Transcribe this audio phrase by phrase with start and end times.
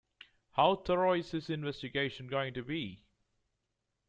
[0.53, 3.03] How thorough is this investigation going to be?